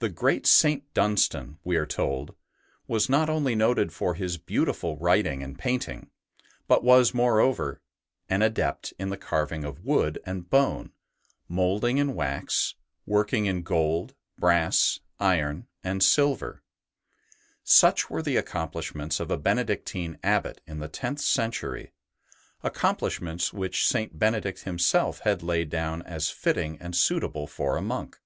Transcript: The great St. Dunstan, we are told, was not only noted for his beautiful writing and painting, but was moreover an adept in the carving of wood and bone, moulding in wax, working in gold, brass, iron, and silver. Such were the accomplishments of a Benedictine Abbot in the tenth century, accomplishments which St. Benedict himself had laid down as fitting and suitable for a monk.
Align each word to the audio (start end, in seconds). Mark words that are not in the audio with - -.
The 0.00 0.08
great 0.08 0.46
St. 0.46 0.84
Dunstan, 0.94 1.58
we 1.64 1.74
are 1.74 1.84
told, 1.84 2.36
was 2.86 3.08
not 3.08 3.28
only 3.28 3.56
noted 3.56 3.92
for 3.92 4.14
his 4.14 4.38
beautiful 4.38 4.96
writing 4.96 5.42
and 5.42 5.58
painting, 5.58 6.12
but 6.68 6.84
was 6.84 7.12
moreover 7.12 7.80
an 8.28 8.40
adept 8.42 8.94
in 9.00 9.08
the 9.08 9.16
carving 9.16 9.64
of 9.64 9.84
wood 9.84 10.20
and 10.24 10.48
bone, 10.48 10.92
moulding 11.48 11.98
in 11.98 12.14
wax, 12.14 12.76
working 13.06 13.46
in 13.46 13.64
gold, 13.64 14.14
brass, 14.38 15.00
iron, 15.18 15.66
and 15.82 16.00
silver. 16.00 16.62
Such 17.64 18.08
were 18.08 18.22
the 18.22 18.36
accomplishments 18.36 19.18
of 19.18 19.32
a 19.32 19.36
Benedictine 19.36 20.16
Abbot 20.22 20.60
in 20.64 20.78
the 20.78 20.86
tenth 20.86 21.20
century, 21.22 21.90
accomplishments 22.62 23.52
which 23.52 23.84
St. 23.84 24.16
Benedict 24.16 24.60
himself 24.60 25.18
had 25.24 25.42
laid 25.42 25.70
down 25.70 26.02
as 26.02 26.30
fitting 26.30 26.78
and 26.80 26.94
suitable 26.94 27.48
for 27.48 27.76
a 27.76 27.82
monk. 27.82 28.20